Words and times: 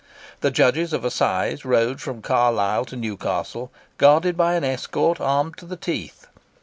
The 0.39 0.49
Judges 0.49 0.93
of 0.93 1.05
Assize 1.05 1.63
rode 1.63 2.01
from 2.01 2.23
Carlisle 2.23 2.85
to 2.85 2.95
Newcastle 2.95 3.71
guarded 3.99 4.35
by 4.35 4.55
an 4.55 4.63
escort 4.63 5.21
armed 5.21 5.57
to 5.57 5.67
the 5.67 5.77
teeth. 5.77 6.25